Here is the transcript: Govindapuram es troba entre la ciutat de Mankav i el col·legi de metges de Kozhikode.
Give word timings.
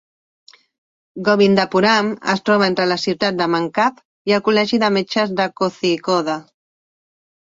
Govindapuram 1.27 2.09
es 2.33 2.41
troba 2.49 2.67
entre 2.69 2.87
la 2.93 2.97
ciutat 3.03 3.37
de 3.43 3.49
Mankav 3.57 4.03
i 4.31 4.37
el 4.39 4.43
col·legi 4.49 4.81
de 4.85 4.93
metges 4.99 5.37
de 5.43 5.47
Kozhikode. 5.61 6.39